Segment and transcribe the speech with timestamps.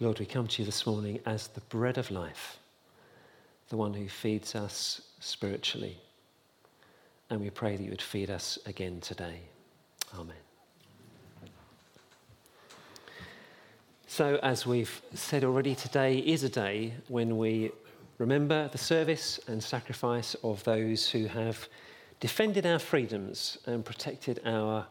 [0.00, 2.58] Lord, we come to you this morning as the bread of life,
[3.68, 5.96] the one who feeds us spiritually.
[7.30, 9.38] And we pray that you would feed us again today.
[10.18, 10.36] Amen.
[14.08, 17.70] So, as we've said already, today is a day when we
[18.18, 21.68] remember the service and sacrifice of those who have
[22.18, 24.86] defended our freedoms and protected our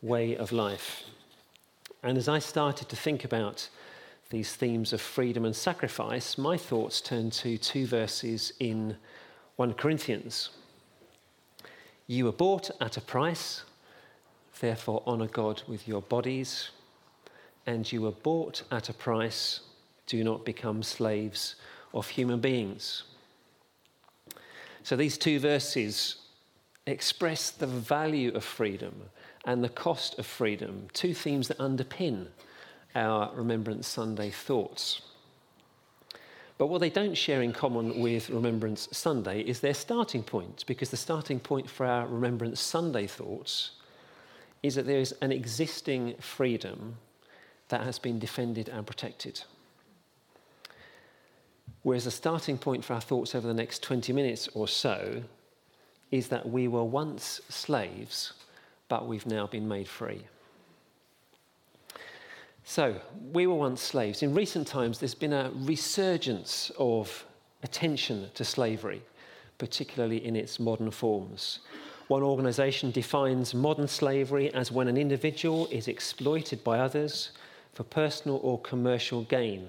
[0.00, 1.04] way of life.
[2.02, 3.68] And as I started to think about
[4.30, 8.96] these themes of freedom and sacrifice, my thoughts turn to two verses in
[9.56, 10.50] 1 Corinthians.
[12.06, 13.64] You were bought at a price,
[14.60, 16.70] therefore honour God with your bodies
[17.68, 19.60] and you were bought at a price,
[20.06, 21.54] do not become slaves
[21.92, 23.02] of human beings.
[24.82, 26.16] So these two verses
[26.86, 28.94] express the value of freedom
[29.44, 32.28] and the cost of freedom, two themes that underpin
[32.94, 35.02] our Remembrance Sunday thoughts.
[36.58, 40.90] But what they don't share in common with Remembrance Sunday is their starting point, because
[40.90, 43.72] the starting point for our Remembrance Sunday thoughts
[44.62, 46.96] is that there is an existing freedom
[47.68, 49.40] that has been defended and protected.
[51.82, 55.22] Whereas the starting point for our thoughts over the next 20 minutes or so
[56.10, 58.32] is that we were once slaves,
[58.88, 60.22] but we've now been made free.
[62.70, 63.00] So,
[63.32, 64.22] we were once slaves.
[64.22, 67.24] In recent times, there's been a resurgence of
[67.62, 69.00] attention to slavery,
[69.56, 71.60] particularly in its modern forms.
[72.08, 77.30] One organisation defines modern slavery as when an individual is exploited by others
[77.72, 79.66] for personal or commercial gain.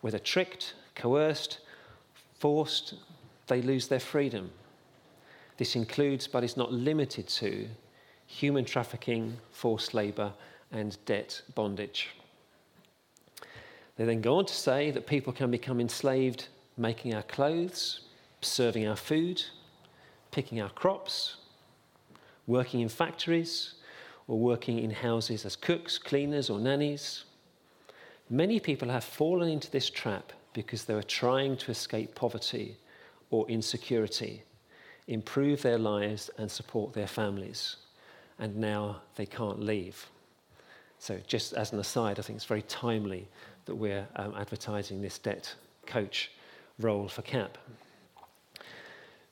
[0.00, 1.58] Whether tricked, coerced,
[2.38, 2.94] forced,
[3.46, 4.52] they lose their freedom.
[5.58, 7.68] This includes, but is not limited to,
[8.26, 10.32] human trafficking, forced labour,
[10.76, 12.10] and debt bondage.
[13.96, 18.00] They then go on to say that people can become enslaved making our clothes,
[18.42, 19.42] serving our food,
[20.30, 21.36] picking our crops,
[22.46, 23.74] working in factories,
[24.28, 27.24] or working in houses as cooks, cleaners, or nannies.
[28.28, 32.76] Many people have fallen into this trap because they were trying to escape poverty
[33.30, 34.42] or insecurity,
[35.06, 37.76] improve their lives, and support their families.
[38.38, 40.06] And now they can't leave.
[41.06, 43.28] So, just as an aside, I think it's very timely
[43.66, 45.54] that we're um, advertising this debt
[45.86, 46.32] coach
[46.80, 47.56] role for CAP.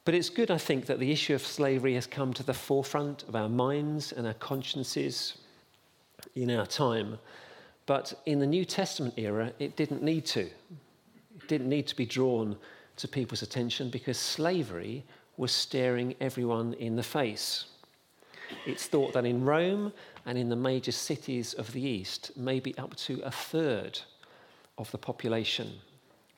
[0.04, 3.24] But it's good, I think, that the issue of slavery has come to the forefront
[3.24, 5.38] of our minds and our consciences
[6.36, 7.18] in our time.
[7.86, 10.42] But in the New Testament era, it didn't need to.
[10.42, 12.56] It didn't need to be drawn
[12.98, 15.02] to people's attention because slavery
[15.36, 17.64] was staring everyone in the face.
[18.64, 19.92] It's thought that in Rome
[20.26, 24.00] and in the major cities of the East, maybe up to a third
[24.78, 25.70] of the population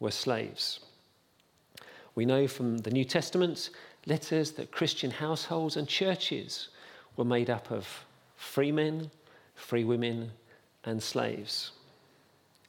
[0.01, 0.81] were slaves.
[2.15, 3.71] We know from the New Testament
[4.07, 6.69] letters that Christian households and churches
[7.17, 7.87] were made up of
[8.37, 9.11] free men,
[9.55, 10.31] free women,
[10.85, 11.73] and slaves.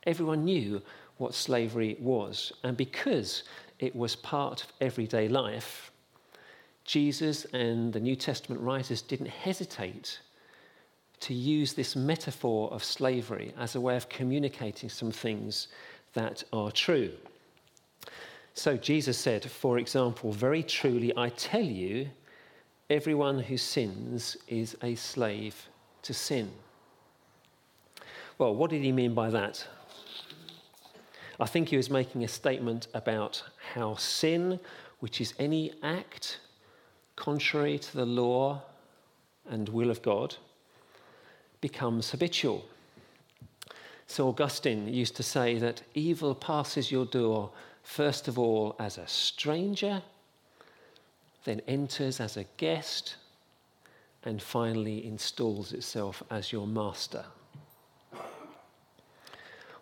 [0.06, 0.82] Everyone knew
[1.18, 3.44] what slavery was, and because
[3.80, 5.92] it was part of everyday life,
[6.86, 10.20] Jesus and the New Testament writers didn't hesitate
[11.20, 15.68] to use this metaphor of slavery as a way of communicating some things
[16.14, 17.12] that are true.
[18.54, 22.10] So Jesus said, for example, very truly, I tell you,
[22.90, 25.68] everyone who sins is a slave
[26.04, 26.52] to sin.
[28.38, 29.66] Well, what did he mean by that?
[31.40, 34.60] I think he was making a statement about how sin,
[35.00, 36.40] which is any act
[37.16, 38.62] contrary to the law
[39.50, 40.36] and will of God,
[41.62, 42.66] becomes habitual.
[44.08, 47.52] So Augustine used to say that evil passes your door
[47.84, 50.02] first of all as a stranger,
[51.46, 53.16] then enters as a guest,
[54.24, 57.24] and finally installs itself as your master.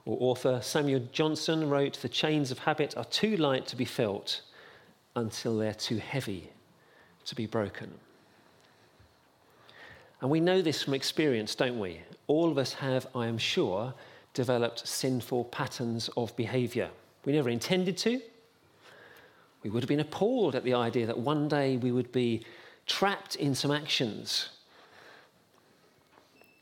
[0.06, 4.42] Or author Samuel Johnson wrote The chains of habit are too light to be felt
[5.16, 6.51] until they're too heavy
[7.25, 7.92] to be broken.
[10.25, 12.01] And we know this from experience, don't we?
[12.25, 13.94] All of us have, I am sure,
[14.33, 16.89] developed sinful patterns of behavior.
[17.25, 18.19] We never intended to.
[19.62, 22.44] We would have been appalled at the idea that one day we would be
[22.88, 24.50] trapped in some actions.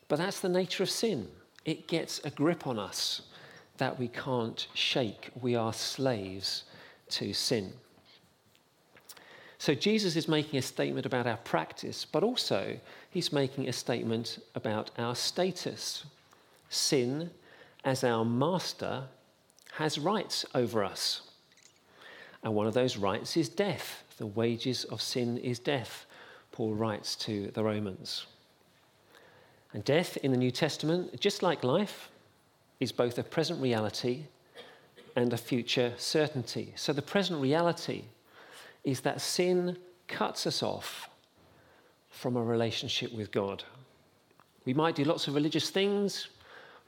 [0.09, 1.29] But that's the nature of sin.
[1.63, 3.21] It gets a grip on us
[3.77, 5.29] that we can't shake.
[5.39, 6.65] We are slaves
[7.11, 7.71] to sin.
[9.63, 12.77] So Jesus is making a statement about our practice, but also
[13.09, 16.03] he's making a statement about our status.
[16.67, 17.31] Sin
[17.85, 19.05] as our master,
[19.75, 21.21] has rights over us.
[22.43, 24.03] And one of those rights is death.
[24.17, 26.07] The wages of sin is death,
[26.51, 28.25] Paul writes to the Romans.
[29.71, 32.09] And death in the New Testament, just like life,
[32.81, 34.25] is both a present reality
[35.15, 36.73] and a future certainty.
[36.75, 38.03] So the present reality
[38.83, 39.77] is that sin
[40.07, 41.09] cuts us off
[42.09, 43.63] from a relationship with God.
[44.65, 46.27] We might do lots of religious things,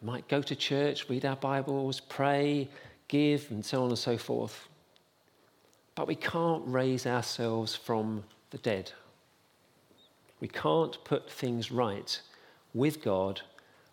[0.01, 2.69] we might go to church, read our Bibles, pray,
[3.07, 4.67] give, and so on and so forth.
[5.95, 8.91] But we can't raise ourselves from the dead.
[10.39, 12.19] We can't put things right
[12.73, 13.41] with God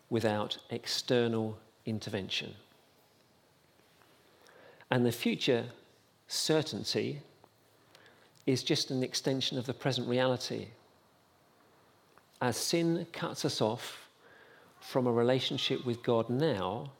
[0.09, 2.53] without external intervention.
[4.91, 5.65] And the future
[6.27, 7.21] certainty
[8.45, 10.67] is just an extension of the present reality.
[12.41, 14.09] As sin cuts us off
[14.79, 16.91] from a relationship with God now,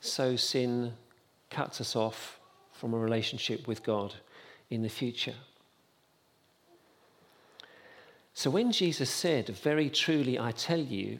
[0.00, 0.92] so sin
[1.50, 2.40] cuts us off
[2.72, 4.14] from a relationship with God
[4.70, 5.34] in the future.
[8.32, 11.18] So when Jesus said, Very truly I tell you,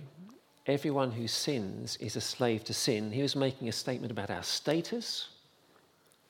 [0.66, 4.42] everyone who sins is a slave to sin, he was making a statement about our
[4.42, 5.28] status.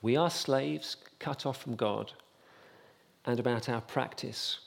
[0.02, 2.12] We are slaves cut off from God,
[3.26, 4.60] and about our practice.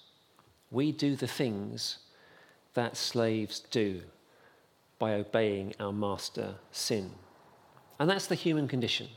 [0.72, 2.00] We do the things
[2.74, 4.02] that slaves do
[5.00, 7.12] by obeying our master sin.
[8.00, 9.08] And that's the human condition.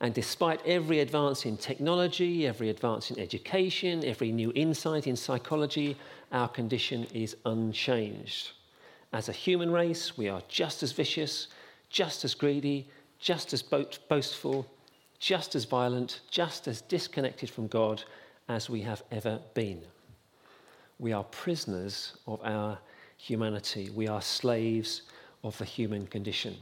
[0.00, 5.96] And despite every advance in technology, every advance in education, every new insight in psychology,
[6.30, 8.52] our condition is unchanged.
[9.12, 11.48] As a human race, we are just as vicious,
[11.90, 12.86] just as greedy,
[13.18, 14.66] just as boastful,
[15.18, 18.04] just as violent, just as disconnected from God
[18.48, 19.82] as we have ever been.
[20.98, 22.78] We are prisoners of our
[23.16, 25.02] humanity, we are slaves
[25.42, 26.56] of the human condition.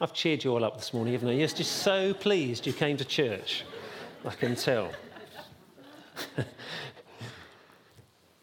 [0.00, 1.32] I've cheered you all up this morning, haven't I?
[1.32, 3.64] You're just so pleased you came to church.
[4.24, 4.90] I can tell.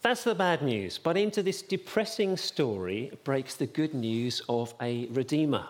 [0.02, 0.98] That's the bad news.
[0.98, 5.68] But into this depressing story breaks the good news of a redeemer,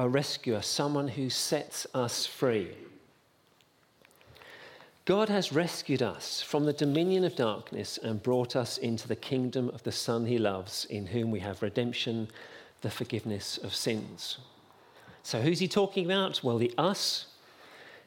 [0.00, 2.70] a rescuer, someone who sets us free.
[5.04, 9.68] God has rescued us from the dominion of darkness and brought us into the kingdom
[9.68, 12.28] of the Son he loves, in whom we have redemption,
[12.80, 14.38] the forgiveness of sins.
[15.22, 16.42] So, who's he talking about?
[16.42, 17.26] Well, the us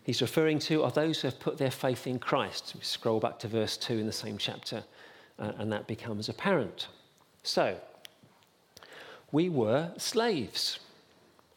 [0.01, 2.73] he's referring to are those who have put their faith in Christ.
[2.75, 4.83] We scroll back to verse 2 in the same chapter,
[5.37, 6.87] uh, and that becomes apparent.
[7.43, 7.79] So,
[9.31, 10.79] we were slaves.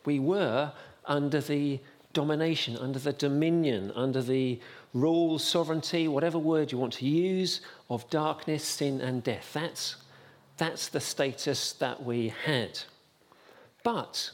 [0.06, 0.72] We were
[1.04, 1.80] under the
[2.12, 4.58] domination, under the dominion, under the
[4.94, 7.60] rule, sovereignty, whatever word you want to use,
[7.90, 9.50] of darkness, sin, and death.
[9.52, 9.96] That's,
[10.56, 12.78] that's the status that we had.
[13.82, 14.30] But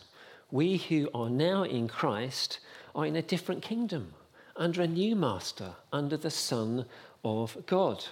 [0.52, 2.60] we who are now in Christ
[2.94, 4.14] are in a different kingdom,
[4.54, 6.86] under a new master, under the Son
[7.24, 8.04] of God.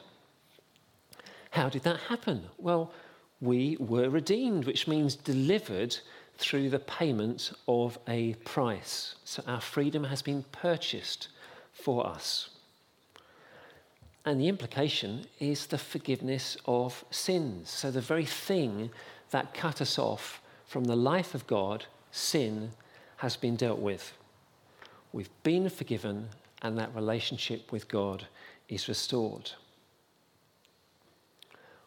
[1.51, 2.45] How did that happen?
[2.59, 2.93] Well,
[3.41, 5.97] we were redeemed, which means delivered
[6.41, 9.15] through the payment of a price.
[9.25, 11.29] So our freedom has been purchased
[11.73, 12.49] for us.
[14.25, 17.69] And the implication is the forgiveness of sins.
[17.69, 18.91] So the very thing
[19.31, 22.71] that cut us off from the life of God sin
[23.19, 24.13] has been dealt with.
[25.13, 26.29] We've been forgiven,
[26.63, 28.27] and that relationship with God
[28.69, 29.53] is restored.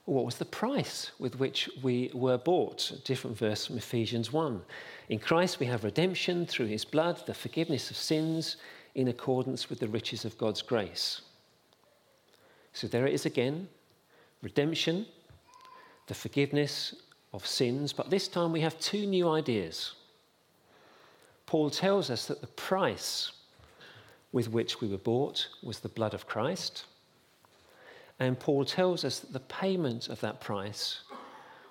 [0.05, 2.91] What was the price with which we were bought?
[2.91, 4.61] A different verse from Ephesians 1.
[5.09, 8.57] In Christ we have redemption through his blood, the forgiveness of sins
[8.95, 11.21] in accordance with the riches of God's grace.
[12.73, 13.69] So there it is again
[14.41, 15.05] redemption,
[16.07, 16.95] the forgiveness
[17.33, 19.93] of sins, but this time we have two new ideas.
[21.45, 23.31] Paul tells us that the price
[24.33, 26.85] with which we were bought was the blood of Christ.
[28.23, 31.01] And Paul tells us that the payment of that price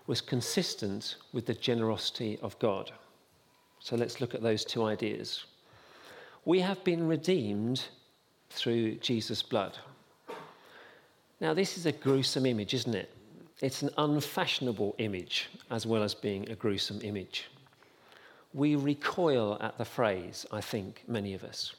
[0.07, 2.93] was consistent with the generosity of God.
[3.79, 5.45] So let's look at those two ideas.
[6.45, 7.85] We have been redeemed
[8.51, 9.79] through Jesus' blood.
[11.41, 13.11] Now, this is a gruesome image, isn't it?
[13.61, 17.47] It's an unfashionable image as well as being a gruesome image
[18.55, 21.75] we recoil at the phrase, I think, many of us.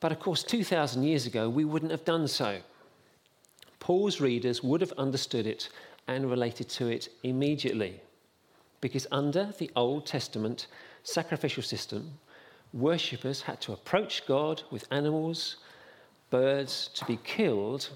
[0.00, 2.60] But of course, 2,000 years ago, we wouldn't have done so.
[3.80, 5.68] Paul's readers would have understood it
[6.06, 8.00] and related to it immediately.
[8.80, 10.66] Because under the Old Testament
[11.02, 12.12] sacrificial system,
[12.72, 15.56] worshippers had to approach God with animals,
[16.30, 17.90] birds to be killed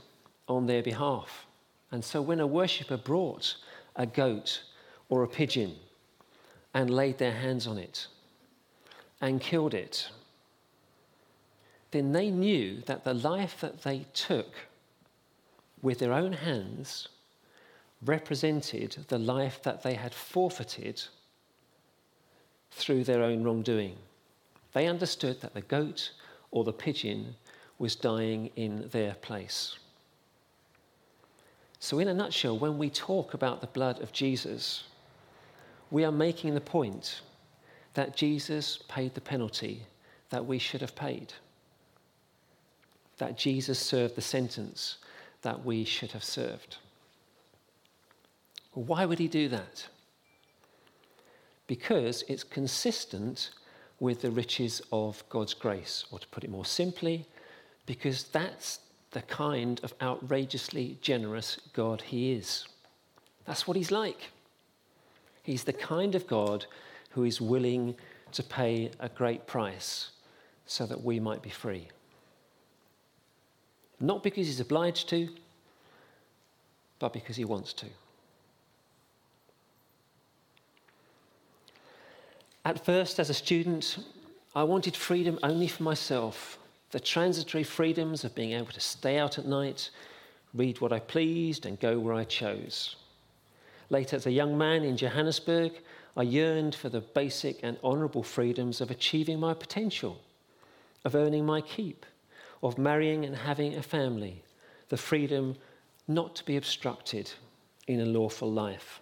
[0.49, 1.47] on their behalf.
[1.91, 3.57] And so when a worshipper brought
[3.97, 4.63] a goat
[5.09, 5.77] or a pigeon
[6.75, 8.07] and laid their hands on it
[9.21, 10.09] and killed it,
[11.91, 14.55] then they knew that the life that they took
[15.83, 17.09] with their own hands
[18.05, 21.03] represented the life that they had forfeited
[22.71, 23.97] through their own wrongdoing.
[24.73, 26.13] They understood that the goat
[26.51, 27.35] or the pigeon
[27.79, 29.77] was dying in their place.
[31.79, 34.85] So, in a nutshell, when we talk about the blood of Jesus,
[35.91, 37.23] we are making the point
[37.95, 39.83] that Jesus paid the penalty
[40.31, 41.33] that we should have paid,
[43.19, 44.99] that Jesus served the sentence
[45.43, 46.79] that we should have served.
[48.73, 49.87] Why would he do that?
[51.67, 53.51] Because it's consistent
[54.01, 57.27] with the riches of God's grace, or to put it more simply,
[57.87, 58.81] because that's
[59.13, 62.67] the kind of outrageously generous God he is.
[63.45, 64.31] That's what he's like.
[65.43, 66.67] He's the kind of God
[67.11, 67.95] who is willing
[68.33, 70.11] to pay a great price
[70.67, 71.89] so that we might be free.
[74.03, 75.29] Not because he's obliged to,
[76.99, 77.87] but because he wants to.
[82.65, 83.99] At first, as a student,
[84.57, 86.59] I wanted freedom only for myself
[86.91, 89.91] the transitory freedoms of being able to stay out at night,
[90.53, 92.97] read what I pleased, and go where I chose.
[93.89, 95.73] Later, as a young man in Johannesburg,
[96.17, 100.21] I yearned for the basic and honourable freedoms of achieving my potential,
[101.05, 102.05] of earning my keep,
[102.63, 104.43] of marrying and having a family,
[104.89, 105.57] the freedom
[106.07, 107.33] not to be obstructed
[107.87, 109.01] in a lawful life.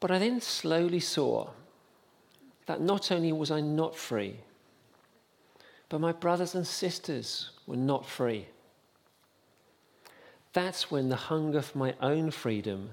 [0.00, 1.50] But I then slowly saw
[2.66, 4.36] that not only was I not free,
[5.88, 8.46] but my brothers and sisters were not free.
[10.52, 12.90] That's when the hunger for my own freedom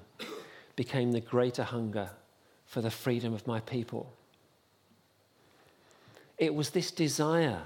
[0.76, 2.10] became the greater hunger
[2.66, 4.14] for the freedom of my people.
[6.38, 7.64] It was this desire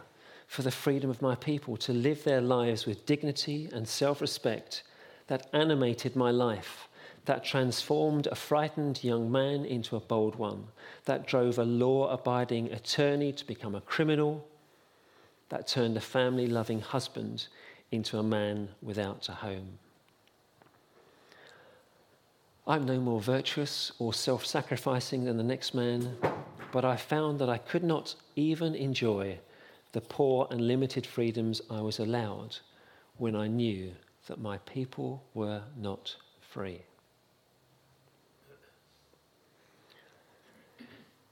[0.47, 4.83] for the freedom of my people to live their lives with dignity and self respect
[5.27, 6.88] that animated my life,
[7.25, 10.67] that transformed a frightened young man into a bold one,
[11.05, 14.45] that drove a law abiding attorney to become a criminal,
[15.50, 17.47] that turned a family loving husband
[17.91, 19.79] into a man without a home.
[22.65, 26.15] I'm no more virtuous or self sacrificing than the next man,
[26.71, 29.38] but I found that I could not even enjoy
[29.93, 32.57] the poor and limited freedoms I was allowed
[33.17, 33.91] when I knew
[34.27, 36.81] that my people were not free.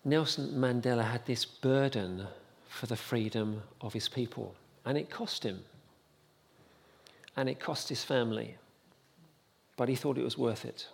[0.06, 2.28] Nelson Mandela had this burden
[2.68, 5.60] for the freedom of his people, and it cost him,
[7.36, 8.58] and it cost his family,
[9.76, 10.88] but he thought it was worth it.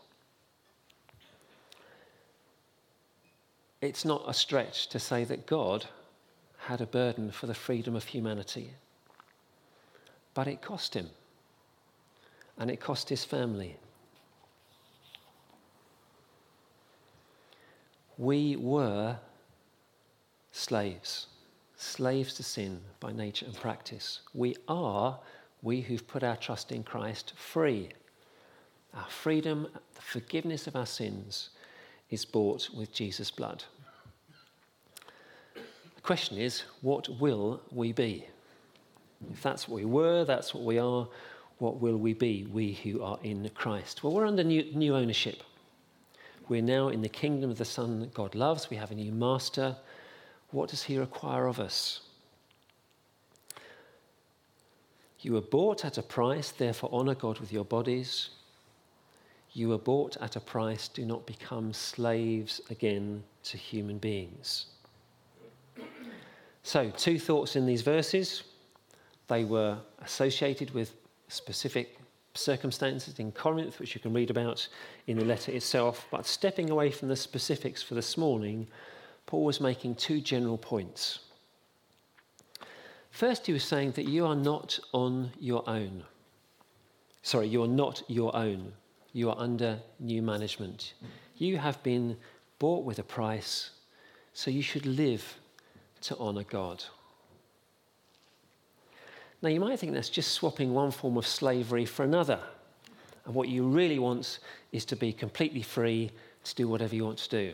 [3.82, 5.86] It's not a stretch to say that God
[6.68, 8.72] had a burden for the freedom of humanity.
[10.34, 11.10] But it cost him,
[12.58, 13.78] and it cost his family.
[18.18, 19.16] We were
[20.52, 21.28] slaves,
[21.78, 24.20] slaves to sin by nature and practice.
[24.34, 25.18] We are,
[25.62, 27.92] we who've put our trust in Christ, free.
[28.94, 31.52] Our freedom, the forgiveness of our sins,
[32.10, 33.64] is bought with Jesus' blood
[36.08, 38.26] question is, what will we be?
[39.30, 41.06] If that's what we were, that's what we are,
[41.58, 44.04] what will we be, we who are in Christ?
[44.04, 45.44] Well, we're under new, new ownership.
[46.48, 48.70] We're now in the kingdom of the Son that God loves.
[48.70, 49.76] We have a new master.
[50.52, 52.00] What does he require of us?
[55.20, 58.30] You were bought at a price, therefore honor God with your bodies.
[59.52, 64.68] You were bought at a price, do not become slaves again to human beings.
[66.68, 68.44] So, two thoughts in these verses.
[69.30, 70.96] They were associated with
[71.30, 71.98] specific
[72.34, 74.68] circumstances in Corinth, which you can read about
[75.08, 76.06] in the letter itself.
[76.12, 78.68] But stepping away from the specifics for this morning,
[79.28, 81.20] Paul was making two general points.
[83.12, 86.04] First, he was saying that you are not on your own.
[87.22, 88.74] Sorry, you are not your own.
[89.14, 90.96] You are under new management.
[91.38, 92.18] You have been
[92.60, 93.70] bought with a price,
[94.34, 95.38] so you should live
[96.08, 96.84] to honour God.
[99.42, 102.40] Now, you might think that's just swapping one form of slavery for another.
[103.26, 104.40] And what you really want
[104.72, 106.12] is to be completely free
[106.46, 107.54] to do whatever you want to do.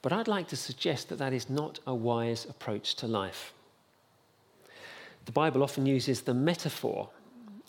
[0.00, 3.52] But I'd like to suggest that that is not a wise approach to life.
[5.26, 7.10] The Bible often uses the metaphor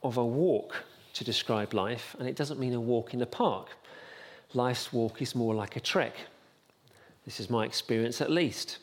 [0.04, 0.84] of a walk
[1.16, 3.70] to describe life, and it doesn't mean a walk in the park.
[4.54, 6.16] life's walk is more like a trek.
[7.26, 8.78] This is my experience at least.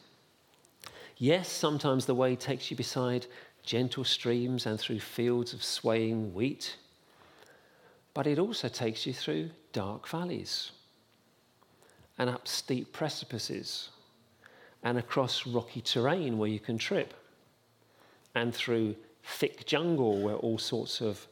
[1.16, 3.26] Yes, sometimes the way takes you beside
[3.62, 6.76] gentle streams and through fields of swaying wheat,
[8.12, 10.72] but it also takes you through dark valleys
[12.18, 13.90] and up steep precipices
[14.82, 17.14] and across rocky terrain where you can trip
[18.34, 21.26] and through thick jungle where all sorts of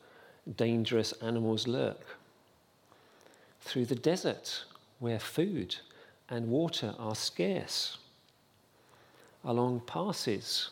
[0.57, 2.19] dangerous animals lurk,
[3.61, 4.65] through the desert
[4.99, 5.77] where food
[6.29, 7.99] and water are scarce,
[9.45, 10.71] along passes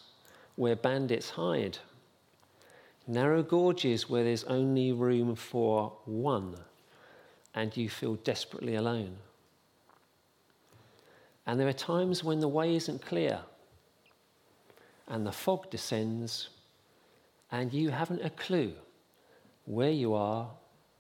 [0.57, 1.79] where bandits hide,
[3.07, 6.55] narrow gorges where there's only room for one
[7.55, 9.17] and you feel desperately alone.
[11.47, 13.41] And there are times when the way isn't clear
[15.09, 16.51] and the fog descends
[17.51, 18.73] and you haven't a clue
[19.65, 20.49] where you are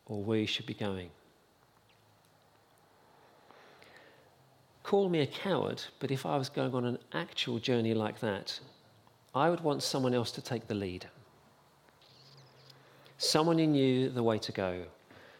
[0.06, 1.10] or where you should be going.
[4.90, 8.58] Call me a coward, but if I was going on an actual journey like that,
[9.32, 11.06] I would want someone else to take the lead.
[13.16, 14.82] Someone who knew the way to go,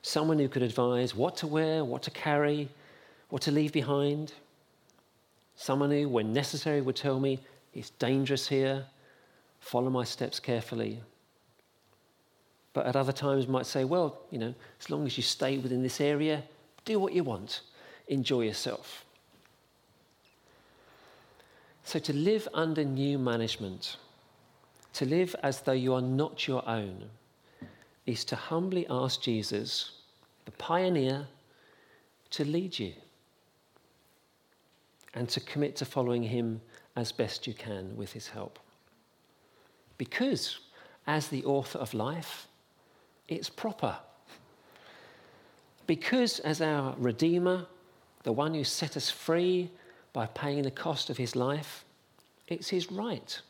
[0.03, 2.69] someone who could advise what to wear, what to carry,
[3.31, 4.35] what to leave behind.
[5.57, 7.41] Someone who, when necessary, would tell me,
[7.75, 8.87] it's dangerous here,
[9.59, 11.01] follow my steps carefully.
[12.73, 15.83] But at other times might say, well, you know, as long as you stay within
[15.83, 16.45] this area,
[16.85, 17.63] do what you want,
[18.07, 19.05] enjoy yourself.
[21.91, 23.97] So to live under new management,
[24.93, 27.11] to live as though you are not your own,
[28.07, 29.91] is to humbly ask Jesus,
[30.45, 31.27] the pioneer,
[32.31, 32.93] to lead you
[35.15, 36.61] and to commit to following him
[36.95, 38.61] as best you can with his help.
[39.99, 40.61] Because,
[41.09, 42.47] as the author of life,
[43.27, 43.99] it's proper.
[45.89, 47.67] Because, as our Redeemer,
[48.23, 49.73] the one who set us free
[50.13, 51.85] by paying the cost of his life,
[52.51, 53.41] it's his right.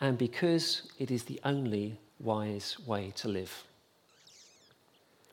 [0.00, 3.64] And because it is the only wise way to live.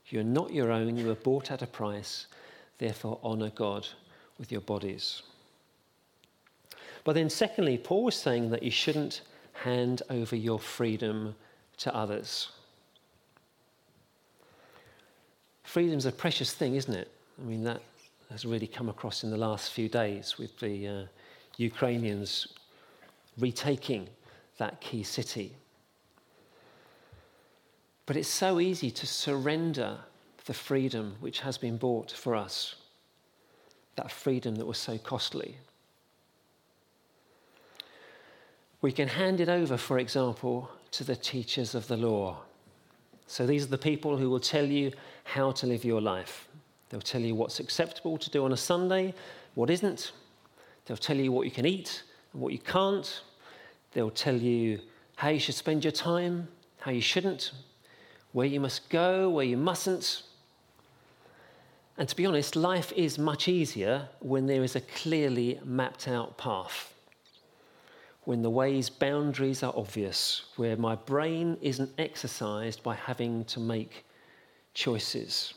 [0.10, 2.28] You're not your own, you were bought at a price,
[2.78, 3.88] therefore, honour God
[4.38, 5.22] with your bodies.
[7.04, 9.22] But then, secondly, Paul was saying that you shouldn't
[9.54, 11.36] hand over your freedom
[11.78, 12.50] to others.
[15.64, 17.12] Freedom's a precious thing, isn't it?
[17.42, 17.82] I mean, that
[18.30, 21.04] has really come across in the last few days with the uh,
[21.58, 22.48] Ukrainians
[23.38, 24.08] retaking
[24.58, 25.56] that key city.
[28.06, 29.98] But it's so easy to surrender
[30.46, 32.76] the freedom which has been bought for us,
[33.96, 35.58] that freedom that was so costly.
[38.82, 42.38] We can hand it over, for example, to the teachers of the law.
[43.26, 44.94] So these are the people who will tell you
[45.26, 46.48] how to live your life.
[46.90, 49.14] They'll tell you what's acceptable to do on a Sunday,
[49.56, 50.14] what isn't.
[50.88, 53.22] They'll tell you what you can eat and what you can't.
[53.94, 54.80] They'll tell you
[55.16, 56.48] how you should spend your time,
[56.80, 57.52] how you shouldn't,
[58.32, 60.24] where you must go, where you mustn't.
[61.98, 66.38] And to be honest, life is much easier when there is a clearly mapped out
[66.38, 66.94] path
[68.28, 74.04] when the way's boundaries are obvious, where my brain isn't exercised by having to make
[74.74, 75.54] choices.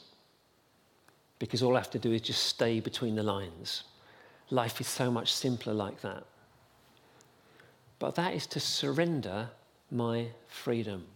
[1.41, 3.83] Because all I have to do is just stay between the lines.
[4.51, 6.25] Life is so much simpler like that.
[7.99, 9.51] But that is to surrender
[9.91, 11.07] my freedom.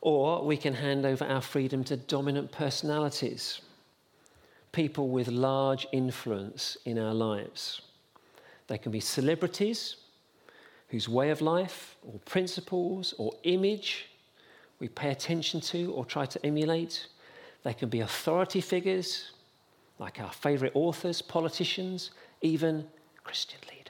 [0.00, 3.62] Or we can hand over our freedom to dominant personalities,
[4.70, 7.80] people with large influence in our lives.
[8.66, 9.96] They can be celebrities
[10.88, 14.10] whose way of life or principles or image
[14.78, 17.06] we pay attention to or try to emulate.
[17.62, 19.32] They can be authority figures
[19.98, 22.10] like our favourite authors, politicians,
[22.42, 22.86] even
[23.22, 23.84] Christian leaders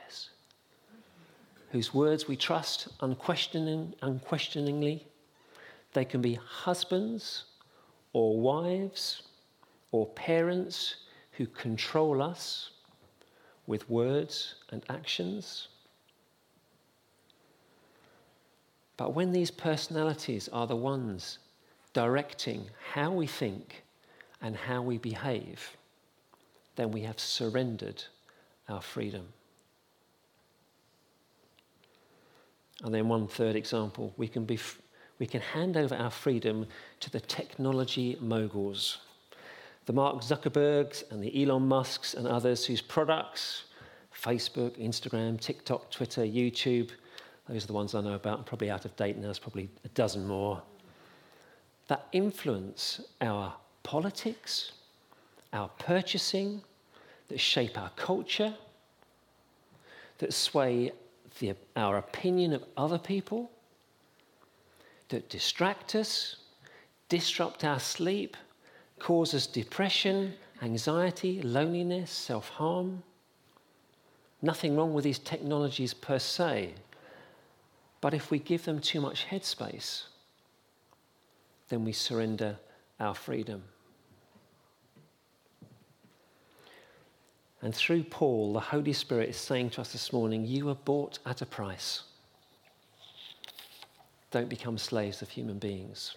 [1.74, 5.04] whose words we trust unquestioning, unquestioningly.
[5.92, 7.46] They can be husbands
[8.12, 9.22] or wives
[9.90, 10.94] or parents
[11.32, 12.70] who control us
[13.66, 15.66] with words and actions.
[18.96, 21.40] But when these personalities are the ones
[21.92, 23.82] directing how we think
[24.40, 25.76] and how we behave,
[26.76, 28.04] then we have surrendered
[28.68, 29.26] our freedom.
[32.82, 34.58] And then, one third example, we can, be,
[35.18, 36.66] we can hand over our freedom
[37.00, 38.98] to the technology moguls
[39.86, 43.64] the Mark Zuckerbergs and the Elon Musks and others whose products,
[44.14, 46.90] Facebook, Instagram, TikTok, Twitter, YouTube,
[47.48, 48.38] those are the ones I know about.
[48.38, 50.62] I'm probably out of date now, there's probably a dozen more.
[51.88, 54.72] that influence our politics,
[55.54, 56.60] our purchasing,
[57.28, 58.54] that shape our culture,
[60.18, 60.92] that sway
[61.38, 63.50] the, our opinion of other people,
[65.08, 66.36] that distract us,
[67.08, 68.36] disrupt our sleep,
[68.98, 73.02] cause us depression, anxiety, loneliness, self harm.
[74.42, 76.74] Nothing wrong with these technologies per se,
[78.00, 80.04] but if we give them too much headspace,
[81.68, 82.58] then we surrender
[83.00, 83.62] our freedom.
[87.64, 91.18] And through Paul, the Holy Spirit is saying to us this morning, You were bought
[91.24, 92.02] at a price.
[94.30, 96.14] Don't become slaves of human beings.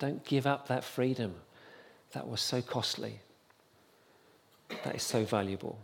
[0.00, 1.36] Don't give up that freedom
[2.10, 3.20] that was so costly,
[4.82, 5.78] that is so valuable.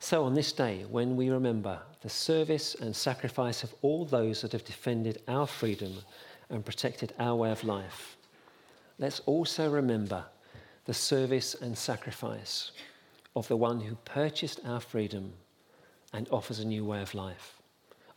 [0.00, 4.50] So, on this day, when we remember the service and sacrifice of all those that
[4.50, 5.94] have defended our freedom
[6.50, 8.16] and protected our way of life,
[8.98, 10.24] let's also remember
[10.84, 12.72] the service and sacrifice
[13.36, 15.32] of the one who purchased our freedom
[16.12, 17.58] and offers a new way of life.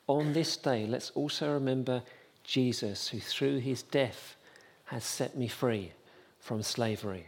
[0.07, 2.03] On this day, let's also remember
[2.43, 4.35] Jesus, who through his death
[4.85, 5.91] has set me free
[6.39, 7.27] from slavery.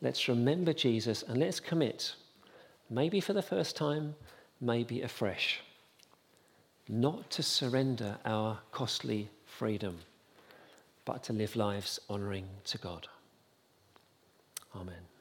[0.00, 2.14] Let's remember Jesus and let's commit,
[2.90, 4.14] maybe for the first time,
[4.60, 5.60] maybe afresh,
[6.88, 9.98] not to surrender our costly freedom,
[11.04, 13.08] but to live lives honoring to God.
[14.74, 15.11] Amen.